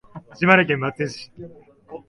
[0.35, 1.31] 島根県松江市